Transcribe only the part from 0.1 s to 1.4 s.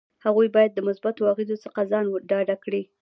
هغوی باید د مثبتو